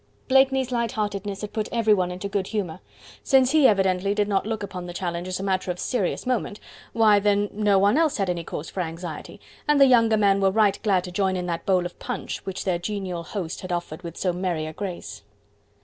[0.27, 2.79] Blakeney's light heartedness had put everyone into good humour;
[3.21, 6.59] since he evidently did not look upon the challenge as a matter of serious moment,
[6.91, 10.49] why then, no one else had any cause for anxiety, and the younger men were
[10.49, 14.01] right glad to join in that bowl of punch which their genial host had offered
[14.01, 15.21] with so merry a grace.